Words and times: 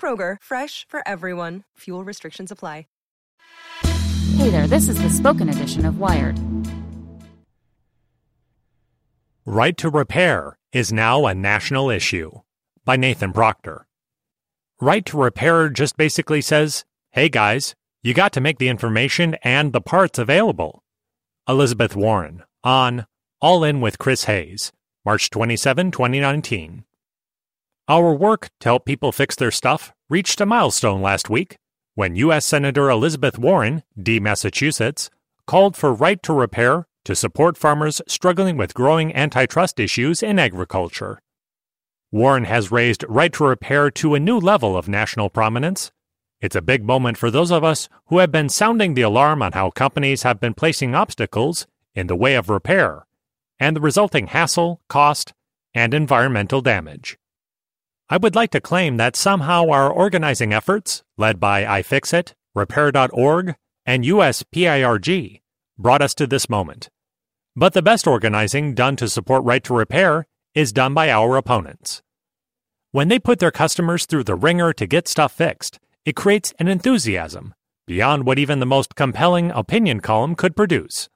Kroger, 0.00 0.36
fresh 0.42 0.86
for 0.88 1.06
everyone. 1.06 1.64
Fuel 1.80 2.04
restrictions 2.04 2.50
apply. 2.50 2.86
Hey 4.40 4.48
there, 4.48 4.66
this 4.66 4.88
is 4.88 4.96
the 5.02 5.10
spoken 5.10 5.50
edition 5.50 5.84
of 5.84 5.98
Wired. 5.98 6.38
Right 9.44 9.76
to 9.76 9.90
Repair 9.90 10.56
is 10.72 10.90
now 10.90 11.26
a 11.26 11.34
national 11.34 11.90
issue 11.90 12.30
by 12.86 12.96
Nathan 12.96 13.34
Proctor. 13.34 13.86
Right 14.80 15.04
to 15.04 15.18
Repair 15.18 15.68
just 15.68 15.98
basically 15.98 16.40
says, 16.40 16.86
hey 17.10 17.28
guys, 17.28 17.74
you 18.02 18.14
got 18.14 18.32
to 18.32 18.40
make 18.40 18.56
the 18.56 18.70
information 18.70 19.36
and 19.42 19.74
the 19.74 19.82
parts 19.82 20.18
available. 20.18 20.82
Elizabeth 21.46 21.94
Warren 21.94 22.42
on 22.64 23.04
All 23.42 23.62
In 23.62 23.82
with 23.82 23.98
Chris 23.98 24.24
Hayes, 24.24 24.72
March 25.04 25.28
27, 25.28 25.90
2019. 25.90 26.84
Our 27.90 28.14
work 28.14 28.50
to 28.60 28.68
help 28.68 28.84
people 28.84 29.10
fix 29.10 29.34
their 29.34 29.50
stuff 29.50 29.92
reached 30.08 30.40
a 30.40 30.46
milestone 30.46 31.02
last 31.02 31.28
week 31.28 31.56
when 31.96 32.14
U.S. 32.14 32.46
Senator 32.46 32.88
Elizabeth 32.88 33.36
Warren, 33.36 33.82
D. 34.00 34.20
Massachusetts, 34.20 35.10
called 35.44 35.76
for 35.76 35.92
right 35.92 36.22
to 36.22 36.32
repair 36.32 36.86
to 37.04 37.16
support 37.16 37.58
farmers 37.58 38.00
struggling 38.06 38.56
with 38.56 38.74
growing 38.74 39.12
antitrust 39.12 39.80
issues 39.80 40.22
in 40.22 40.38
agriculture. 40.38 41.20
Warren 42.12 42.44
has 42.44 42.70
raised 42.70 43.04
right 43.08 43.32
to 43.32 43.42
repair 43.42 43.90
to 43.90 44.14
a 44.14 44.20
new 44.20 44.38
level 44.38 44.76
of 44.76 44.86
national 44.86 45.28
prominence. 45.28 45.90
It's 46.40 46.54
a 46.54 46.62
big 46.62 46.84
moment 46.84 47.18
for 47.18 47.28
those 47.28 47.50
of 47.50 47.64
us 47.64 47.88
who 48.06 48.18
have 48.18 48.30
been 48.30 48.48
sounding 48.48 48.94
the 48.94 49.02
alarm 49.02 49.42
on 49.42 49.50
how 49.50 49.72
companies 49.72 50.22
have 50.22 50.38
been 50.38 50.54
placing 50.54 50.94
obstacles 50.94 51.66
in 51.96 52.06
the 52.06 52.14
way 52.14 52.36
of 52.36 52.48
repair 52.48 53.04
and 53.58 53.74
the 53.74 53.80
resulting 53.80 54.28
hassle, 54.28 54.80
cost, 54.88 55.32
and 55.74 55.92
environmental 55.92 56.60
damage. 56.60 57.18
I 58.12 58.16
would 58.16 58.34
like 58.34 58.50
to 58.50 58.60
claim 58.60 58.96
that 58.96 59.14
somehow 59.14 59.68
our 59.68 59.88
organizing 59.88 60.52
efforts, 60.52 61.04
led 61.16 61.38
by 61.38 61.62
iFixit, 61.62 62.34
Repair.org, 62.56 63.54
and 63.86 64.02
USPIRG, 64.02 65.40
brought 65.78 66.02
us 66.02 66.12
to 66.16 66.26
this 66.26 66.50
moment. 66.50 66.90
But 67.54 67.72
the 67.72 67.82
best 67.82 68.08
organizing 68.08 68.74
done 68.74 68.96
to 68.96 69.08
support 69.08 69.44
Right 69.44 69.62
to 69.62 69.74
Repair 69.74 70.26
is 70.56 70.72
done 70.72 70.92
by 70.92 71.08
our 71.08 71.36
opponents. 71.36 72.02
When 72.90 73.06
they 73.06 73.20
put 73.20 73.38
their 73.38 73.52
customers 73.52 74.06
through 74.06 74.24
the 74.24 74.34
ringer 74.34 74.72
to 74.72 74.88
get 74.88 75.06
stuff 75.06 75.30
fixed, 75.30 75.78
it 76.04 76.16
creates 76.16 76.52
an 76.58 76.66
enthusiasm 76.66 77.54
beyond 77.86 78.26
what 78.26 78.40
even 78.40 78.58
the 78.58 78.66
most 78.66 78.96
compelling 78.96 79.52
opinion 79.52 80.00
column 80.00 80.34
could 80.34 80.56
produce. 80.56 81.08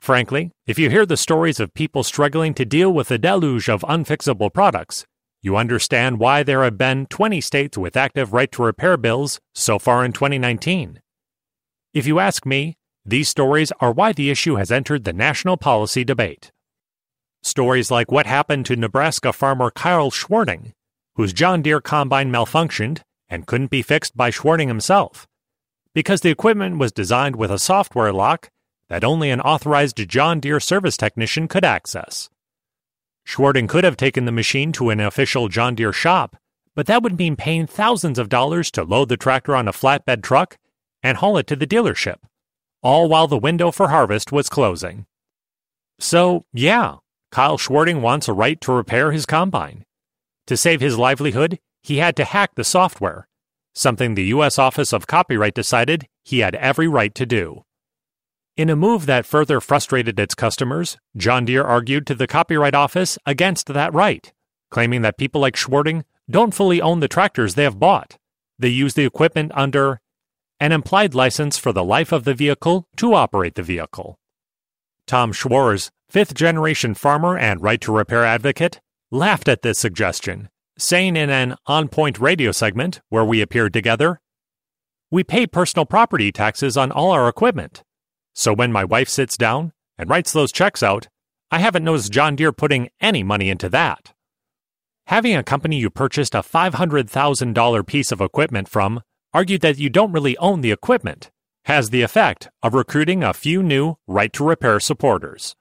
Frankly, 0.00 0.52
if 0.64 0.78
you 0.78 0.90
hear 0.90 1.04
the 1.04 1.16
stories 1.16 1.58
of 1.58 1.74
people 1.74 2.04
struggling 2.04 2.54
to 2.54 2.64
deal 2.64 2.92
with 2.92 3.08
the 3.08 3.18
deluge 3.18 3.68
of 3.68 3.80
unfixable 3.82 4.52
products, 4.52 5.04
you 5.40 5.56
understand 5.56 6.18
why 6.18 6.42
there 6.42 6.64
have 6.64 6.76
been 6.76 7.06
20 7.06 7.40
states 7.40 7.78
with 7.78 7.96
active 7.96 8.32
right 8.32 8.50
to 8.52 8.62
repair 8.62 8.96
bills 8.96 9.40
so 9.54 9.78
far 9.78 10.04
in 10.04 10.12
2019. 10.12 11.00
If 11.94 12.06
you 12.06 12.18
ask 12.18 12.44
me, 12.44 12.76
these 13.04 13.28
stories 13.28 13.72
are 13.80 13.92
why 13.92 14.12
the 14.12 14.30
issue 14.30 14.56
has 14.56 14.72
entered 14.72 15.04
the 15.04 15.12
national 15.12 15.56
policy 15.56 16.04
debate. 16.04 16.50
Stories 17.42 17.90
like 17.90 18.10
what 18.10 18.26
happened 18.26 18.66
to 18.66 18.76
Nebraska 18.76 19.32
farmer 19.32 19.70
Kyle 19.70 20.10
Schwarting, 20.10 20.72
whose 21.14 21.32
John 21.32 21.62
Deere 21.62 21.80
combine 21.80 22.30
malfunctioned 22.30 23.00
and 23.28 23.46
couldn't 23.46 23.70
be 23.70 23.82
fixed 23.82 24.16
by 24.16 24.30
Schwarting 24.30 24.68
himself, 24.68 25.26
because 25.94 26.20
the 26.20 26.30
equipment 26.30 26.78
was 26.78 26.92
designed 26.92 27.36
with 27.36 27.50
a 27.50 27.58
software 27.58 28.12
lock 28.12 28.50
that 28.88 29.04
only 29.04 29.30
an 29.30 29.40
authorized 29.40 30.06
John 30.08 30.40
Deere 30.40 30.60
service 30.60 30.96
technician 30.96 31.46
could 31.46 31.64
access. 31.64 32.28
Schwarting 33.28 33.66
could 33.68 33.84
have 33.84 33.98
taken 33.98 34.24
the 34.24 34.32
machine 34.32 34.72
to 34.72 34.88
an 34.88 35.00
official 35.00 35.48
John 35.48 35.74
Deere 35.74 35.92
shop, 35.92 36.38
but 36.74 36.86
that 36.86 37.02
would 37.02 37.18
mean 37.18 37.36
paying 37.36 37.66
thousands 37.66 38.18
of 38.18 38.30
dollars 38.30 38.70
to 38.70 38.84
load 38.84 39.10
the 39.10 39.18
tractor 39.18 39.54
on 39.54 39.68
a 39.68 39.72
flatbed 39.72 40.22
truck 40.22 40.56
and 41.02 41.18
haul 41.18 41.36
it 41.36 41.46
to 41.48 41.54
the 41.54 41.66
dealership, 41.66 42.20
all 42.82 43.06
while 43.06 43.28
the 43.28 43.36
window 43.36 43.70
for 43.70 43.88
harvest 43.88 44.32
was 44.32 44.48
closing. 44.48 45.04
So, 46.00 46.46
yeah, 46.54 46.96
Kyle 47.30 47.58
Schwarting 47.58 48.00
wants 48.00 48.28
a 48.28 48.32
right 48.32 48.58
to 48.62 48.72
repair 48.72 49.12
his 49.12 49.26
combine. 49.26 49.84
To 50.46 50.56
save 50.56 50.80
his 50.80 50.96
livelihood, 50.96 51.58
he 51.82 51.98
had 51.98 52.16
to 52.16 52.24
hack 52.24 52.54
the 52.54 52.64
software, 52.64 53.28
something 53.74 54.14
the 54.14 54.32
U.S. 54.36 54.58
Office 54.58 54.94
of 54.94 55.06
Copyright 55.06 55.52
decided 55.52 56.08
he 56.24 56.38
had 56.38 56.54
every 56.54 56.88
right 56.88 57.14
to 57.14 57.26
do. 57.26 57.66
In 58.58 58.68
a 58.68 58.74
move 58.74 59.06
that 59.06 59.24
further 59.24 59.60
frustrated 59.60 60.18
its 60.18 60.34
customers, 60.34 60.96
John 61.16 61.44
Deere 61.44 61.62
argued 61.62 62.08
to 62.08 62.14
the 62.16 62.26
Copyright 62.26 62.74
Office 62.74 63.16
against 63.24 63.68
that 63.68 63.94
right, 63.94 64.32
claiming 64.72 65.02
that 65.02 65.16
people 65.16 65.40
like 65.40 65.54
Schwarting 65.54 66.02
don't 66.28 66.52
fully 66.52 66.82
own 66.82 66.98
the 66.98 67.06
tractors 67.06 67.54
they 67.54 67.62
have 67.62 67.78
bought. 67.78 68.18
They 68.58 68.70
use 68.70 68.94
the 68.94 69.04
equipment 69.04 69.52
under 69.54 70.00
an 70.58 70.72
implied 70.72 71.14
license 71.14 71.56
for 71.56 71.72
the 71.72 71.84
life 71.84 72.10
of 72.10 72.24
the 72.24 72.34
vehicle 72.34 72.88
to 72.96 73.14
operate 73.14 73.54
the 73.54 73.62
vehicle. 73.62 74.18
Tom 75.06 75.32
Schwarz, 75.32 75.92
fifth 76.10 76.34
generation 76.34 76.94
farmer 76.94 77.38
and 77.38 77.62
right 77.62 77.80
to 77.82 77.92
repair 77.92 78.24
advocate, 78.24 78.80
laughed 79.12 79.46
at 79.46 79.62
this 79.62 79.78
suggestion, 79.78 80.48
saying 80.76 81.14
in 81.14 81.30
an 81.30 81.54
On 81.66 81.86
Point 81.86 82.18
radio 82.18 82.50
segment 82.50 83.02
where 83.08 83.24
we 83.24 83.40
appeared 83.40 83.72
together, 83.72 84.20
We 85.12 85.22
pay 85.22 85.46
personal 85.46 85.86
property 85.86 86.32
taxes 86.32 86.76
on 86.76 86.90
all 86.90 87.12
our 87.12 87.28
equipment. 87.28 87.84
So 88.38 88.54
when 88.54 88.70
my 88.70 88.84
wife 88.84 89.08
sits 89.08 89.36
down 89.36 89.72
and 89.98 90.08
writes 90.08 90.32
those 90.32 90.52
checks 90.52 90.80
out, 90.80 91.08
I 91.50 91.58
haven't 91.58 91.82
noticed 91.82 92.12
John 92.12 92.36
Deere 92.36 92.52
putting 92.52 92.88
any 93.00 93.24
money 93.24 93.50
into 93.50 93.68
that. 93.70 94.12
Having 95.08 95.34
a 95.34 95.42
company 95.42 95.76
you 95.76 95.90
purchased 95.90 96.36
a 96.36 96.42
$500,000 96.42 97.86
piece 97.88 98.12
of 98.12 98.20
equipment 98.20 98.68
from 98.68 99.00
argued 99.34 99.60
that 99.62 99.78
you 99.78 99.90
don't 99.90 100.12
really 100.12 100.38
own 100.38 100.60
the 100.60 100.70
equipment 100.70 101.32
has 101.64 101.90
the 101.90 102.02
effect 102.02 102.48
of 102.62 102.74
recruiting 102.74 103.24
a 103.24 103.34
few 103.34 103.60
new 103.60 103.96
right 104.06 104.32
to 104.34 104.44
repair 104.44 104.78
supporters. 104.78 105.56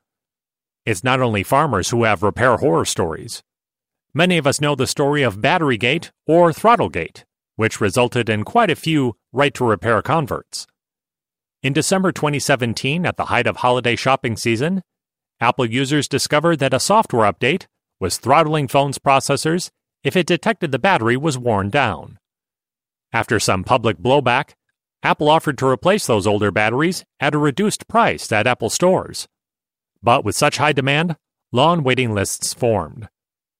It's 0.85 1.03
not 1.03 1.19
only 1.19 1.41
farmers 1.41 1.89
who 1.89 2.03
have 2.03 2.21
repair 2.21 2.57
horror 2.57 2.85
stories. 2.85 3.41
Many 4.13 4.37
of 4.37 4.45
us 4.45 4.61
know 4.61 4.75
the 4.75 4.85
story 4.85 5.23
of 5.23 5.37
Batterygate 5.41 6.11
or 6.27 6.51
Throttlegate, 6.51 7.23
which 7.55 7.81
resulted 7.81 8.29
in 8.29 8.43
quite 8.43 8.69
a 8.69 8.75
few 8.75 9.15
right 9.33 9.53
to 9.55 9.65
repair 9.65 10.03
converts. 10.03 10.67
In 11.67 11.73
December 11.73 12.13
2017, 12.13 13.05
at 13.05 13.17
the 13.17 13.25
height 13.25 13.45
of 13.45 13.57
holiday 13.57 13.97
shopping 13.97 14.37
season, 14.37 14.83
Apple 15.41 15.65
users 15.65 16.07
discovered 16.07 16.59
that 16.59 16.73
a 16.73 16.79
software 16.79 17.29
update 17.29 17.65
was 17.99 18.17
throttling 18.17 18.69
phones' 18.69 18.97
processors 18.97 19.69
if 20.01 20.15
it 20.15 20.27
detected 20.27 20.71
the 20.71 20.79
battery 20.79 21.17
was 21.17 21.37
worn 21.37 21.69
down. 21.69 22.19
After 23.11 23.37
some 23.37 23.65
public 23.65 23.97
blowback, 23.97 24.51
Apple 25.03 25.27
offered 25.27 25.57
to 25.57 25.67
replace 25.67 26.07
those 26.07 26.25
older 26.25 26.51
batteries 26.51 27.03
at 27.19 27.35
a 27.35 27.37
reduced 27.37 27.89
price 27.89 28.31
at 28.31 28.47
Apple 28.47 28.69
stores. 28.69 29.27
But 30.01 30.23
with 30.23 30.37
such 30.37 30.59
high 30.59 30.71
demand, 30.71 31.17
long 31.51 31.83
waiting 31.83 32.13
lists 32.13 32.53
formed. 32.53 33.09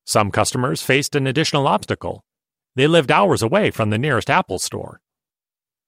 Some 0.06 0.32
customers 0.32 0.82
faced 0.82 1.14
an 1.14 1.28
additional 1.28 1.68
obstacle. 1.68 2.24
They 2.74 2.88
lived 2.88 3.12
hours 3.12 3.42
away 3.42 3.70
from 3.70 3.90
the 3.90 3.98
nearest 3.98 4.30
Apple 4.30 4.60
store. 4.60 5.02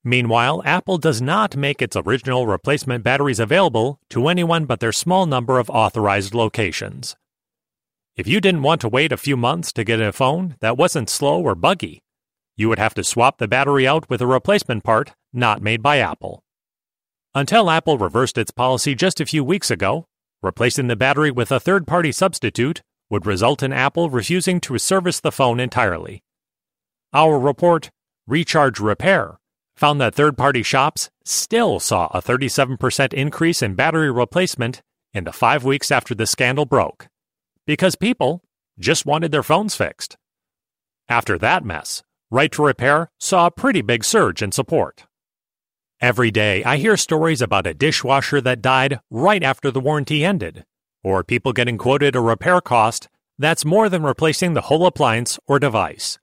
Meanwhile, 0.04 0.62
Apple 0.64 0.98
does 0.98 1.22
not 1.22 1.58
make 1.58 1.82
its 1.82 1.98
original 1.98 2.48
replacement 2.48 3.04
batteries 3.04 3.40
available 3.40 4.00
to 4.10 4.30
anyone 4.30 4.66
but 4.66 4.80
their 4.80 4.94
small 4.94 5.26
number 5.26 5.60
of 5.60 5.70
authorized 5.70 6.34
locations. 6.34 7.18
If 8.16 8.28
you 8.28 8.40
didn't 8.40 8.64
want 8.64 8.82
to 8.82 8.90
wait 8.90 9.12
a 9.12 9.18
few 9.18 9.36
months 9.36 9.74
to 9.74 9.84
get 9.84 10.00
a 10.00 10.12
phone 10.12 10.56
that 10.62 10.78
wasn't 10.78 11.10
slow 11.10 11.42
or 11.42 11.56
buggy, 11.56 12.02
you 12.56 12.70
would 12.70 12.80
have 12.80 12.94
to 12.96 13.04
swap 13.04 13.38
the 13.38 13.48
battery 13.48 13.88
out 13.88 14.10
with 14.10 14.22
a 14.22 14.28
replacement 14.28 14.84
part 14.84 15.14
not 15.34 15.62
made 15.62 15.82
by 15.82 16.00
Apple. 16.00 16.44
Until 17.36 17.70
Apple 17.70 17.98
reversed 17.98 18.38
its 18.38 18.52
policy 18.52 18.96
just 18.96 19.22
a 19.22 19.26
few 19.26 19.44
weeks 19.44 19.70
ago, 19.70 20.06
replacing 20.42 20.88
the 20.88 20.96
battery 20.96 21.32
with 21.32 21.52
a 21.52 21.60
third 21.60 21.86
party 21.86 22.12
substitute 22.12 22.82
would 23.10 23.26
result 23.26 23.62
in 23.62 23.74
Apple 23.74 24.10
refusing 24.10 24.60
to 24.62 24.78
service 24.78 25.20
the 25.20 25.32
phone 25.32 25.60
entirely. 25.60 26.24
Our 27.14 27.40
report, 27.40 27.90
Recharge 28.28 28.80
Repair, 28.80 29.38
found 29.80 30.02
that 30.02 30.14
third 30.14 30.38
party 30.38 30.62
shops 30.62 31.10
still 31.24 31.80
saw 31.80 32.08
a 32.08 32.22
37% 32.22 33.14
increase 33.14 33.62
in 33.62 33.76
battery 33.76 34.12
replacement 34.12 34.82
in 35.14 35.24
the 35.24 35.32
five 35.32 35.64
weeks 35.64 35.90
after 35.90 36.14
the 36.14 36.28
scandal 36.28 36.66
broke, 36.66 37.08
because 37.66 37.96
people 37.96 38.44
just 38.78 39.06
wanted 39.06 39.32
their 39.32 39.42
phones 39.42 39.76
fixed. 39.76 40.18
After 41.08 41.38
that 41.38 41.64
mess, 41.64 42.04
Right 42.30 42.52
to 42.52 42.62
Repair 42.62 43.10
saw 43.22 43.46
a 43.46 43.52
pretty 43.52 43.82
big 43.82 44.04
surge 44.04 44.42
in 44.42 44.52
support. 44.52 45.06
Every 46.02 46.30
day, 46.30 46.62
I 46.66 46.76
hear 46.76 46.98
stories 46.98 47.42
about 47.42 47.66
a 47.66 47.74
dishwasher 47.74 48.42
that 48.42 48.62
died 48.62 49.00
right 49.10 49.42
after 49.42 49.72
the 49.72 49.80
warranty 49.80 50.26
ended, 50.26 50.66
or 51.06 51.24
people 51.24 51.54
getting 51.54 51.78
quoted 51.78 52.18
a 52.18 52.20
repair 52.20 52.60
cost 52.60 53.08
that's 53.38 53.64
more 53.64 53.88
than 53.88 54.04
replacing 54.04 54.56
the 54.56 54.68
whole 54.68 54.86
appliance 54.86 55.40
or 55.48 55.58
device. 55.58 56.20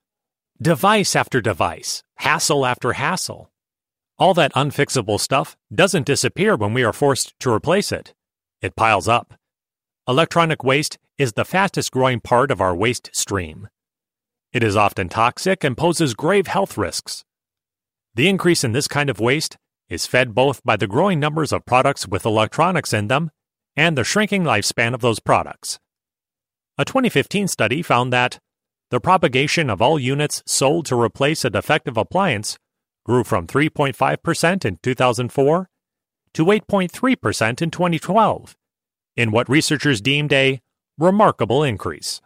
Device 0.59 1.15
after 1.15 1.39
device, 1.39 2.01
hassle 2.15 2.65
after 2.65 2.93
hassle. 2.93 3.51
All 4.17 4.33
that 4.33 4.51
unfixable 4.53 5.19
stuff 5.19 5.55
doesn't 5.71 6.07
disappear 6.07 6.55
when 6.55 6.73
we 6.73 6.83
are 6.83 6.93
forced 6.93 7.39
to 7.41 7.53
replace 7.53 7.91
it. 7.91 8.15
It 8.59 8.75
piles 8.75 9.07
up. 9.07 9.35
Electronic 10.07 10.63
waste 10.63 10.97
is 11.19 11.33
the 11.33 11.45
fastest 11.45 11.91
growing 11.91 12.19
part 12.19 12.49
of 12.49 12.59
our 12.59 12.75
waste 12.75 13.11
stream. 13.13 13.67
It 14.51 14.63
is 14.63 14.75
often 14.75 15.09
toxic 15.09 15.63
and 15.63 15.77
poses 15.77 16.15
grave 16.15 16.47
health 16.47 16.75
risks. 16.75 17.23
The 18.15 18.27
increase 18.27 18.63
in 18.63 18.71
this 18.71 18.87
kind 18.87 19.11
of 19.11 19.19
waste 19.19 19.57
is 19.89 20.07
fed 20.07 20.33
both 20.33 20.63
by 20.63 20.75
the 20.75 20.87
growing 20.87 21.19
numbers 21.19 21.53
of 21.53 21.67
products 21.67 22.07
with 22.07 22.25
electronics 22.25 22.93
in 22.93 23.09
them 23.09 23.29
and 23.75 23.95
the 23.95 24.03
shrinking 24.03 24.43
lifespan 24.43 24.95
of 24.95 25.01
those 25.01 25.19
products. 25.19 25.77
A 26.79 26.85
2015 26.85 27.47
study 27.47 27.83
found 27.83 28.11
that 28.11 28.39
the 28.89 28.99
propagation 28.99 29.69
of 29.69 29.81
all 29.81 29.99
units 29.99 30.41
sold 30.45 30.85
to 30.85 30.99
replace 30.99 31.43
a 31.43 31.49
defective 31.49 31.97
appliance 31.97 32.57
grew 33.05 33.23
from 33.23 33.47
3.5% 33.47 34.65
in 34.65 34.77
2004 34.81 35.69
to 36.33 36.45
8.3% 36.45 37.61
in 37.61 37.71
2012, 37.71 38.57
in 39.15 39.31
what 39.31 39.49
researchers 39.49 40.01
deemed 40.01 40.31
a 40.31 40.61
remarkable 40.97 41.63
increase. 41.63 42.21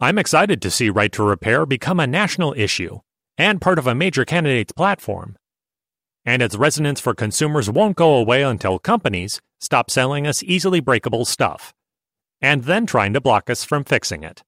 I'm 0.00 0.18
excited 0.18 0.60
to 0.62 0.70
see 0.70 0.90
Right 0.90 1.12
to 1.12 1.22
Repair 1.22 1.64
become 1.64 1.98
a 1.98 2.06
national 2.06 2.54
issue 2.56 3.00
and 3.38 3.60
part 3.60 3.78
of 3.78 3.86
a 3.86 3.94
major 3.94 4.24
candidate's 4.24 4.72
platform. 4.72 5.36
And 6.24 6.42
its 6.42 6.56
resonance 6.56 7.00
for 7.00 7.14
consumers 7.14 7.70
won't 7.70 7.96
go 7.96 8.16
away 8.16 8.42
until 8.42 8.78
companies 8.78 9.40
stop 9.60 9.90
selling 9.90 10.26
us 10.26 10.42
easily 10.42 10.80
breakable 10.80 11.24
stuff 11.24 11.72
and 12.42 12.64
then 12.64 12.84
trying 12.84 13.12
to 13.14 13.20
block 13.20 13.48
us 13.48 13.64
from 13.64 13.84
fixing 13.84 14.22
it. 14.22 14.42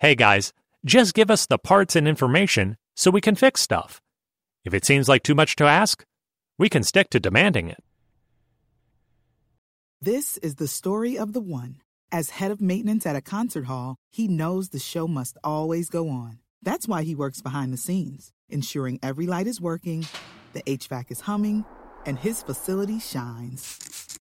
Hey 0.00 0.14
guys, 0.14 0.54
just 0.82 1.12
give 1.12 1.30
us 1.30 1.44
the 1.44 1.58
parts 1.58 1.94
and 1.94 2.08
information 2.08 2.78
so 2.96 3.10
we 3.10 3.20
can 3.20 3.34
fix 3.34 3.60
stuff. 3.60 4.00
If 4.64 4.72
it 4.72 4.86
seems 4.86 5.10
like 5.10 5.22
too 5.22 5.34
much 5.34 5.56
to 5.56 5.64
ask, 5.64 6.06
we 6.56 6.70
can 6.70 6.82
stick 6.84 7.10
to 7.10 7.20
demanding 7.20 7.68
it. 7.68 7.84
This 10.00 10.38
is 10.38 10.54
the 10.54 10.68
story 10.68 11.18
of 11.18 11.34
the 11.34 11.40
one. 11.42 11.82
As 12.10 12.30
head 12.30 12.50
of 12.50 12.62
maintenance 12.62 13.04
at 13.04 13.14
a 13.14 13.20
concert 13.20 13.66
hall, 13.66 13.96
he 14.10 14.26
knows 14.26 14.70
the 14.70 14.78
show 14.78 15.06
must 15.06 15.36
always 15.44 15.90
go 15.90 16.08
on. 16.08 16.38
That's 16.62 16.88
why 16.88 17.02
he 17.02 17.14
works 17.14 17.42
behind 17.42 17.70
the 17.70 17.76
scenes, 17.76 18.32
ensuring 18.48 19.00
every 19.02 19.26
light 19.26 19.46
is 19.46 19.60
working, 19.60 20.06
the 20.54 20.62
HVAC 20.62 21.10
is 21.10 21.20
humming, 21.20 21.66
and 22.06 22.18
his 22.18 22.42
facility 22.42 23.00
shines. 23.00 23.99